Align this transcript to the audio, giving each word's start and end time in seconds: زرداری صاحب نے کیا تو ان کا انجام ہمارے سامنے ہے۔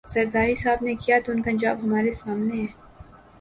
زرداری 0.09 0.55
صاحب 0.55 0.83
نے 0.83 0.95
کیا 0.95 1.17
تو 1.25 1.31
ان 1.31 1.41
کا 1.41 1.51
انجام 1.51 1.77
ہمارے 1.83 2.11
سامنے 2.11 2.61
ہے۔ 2.61 2.67